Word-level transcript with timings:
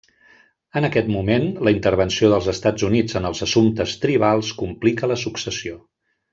En 0.79 0.87
aquest 0.87 1.11
moment, 1.15 1.45
la 1.67 1.73
intervenció 1.75 2.31
dels 2.33 2.49
Estats 2.55 2.87
Units 2.89 3.19
en 3.21 3.29
els 3.33 3.45
assumptes 3.49 3.95
tribals 4.07 4.51
complica 4.65 5.15
la 5.15 5.23
successió. 5.29 5.81